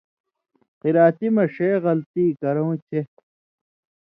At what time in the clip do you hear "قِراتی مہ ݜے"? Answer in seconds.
0.81-1.69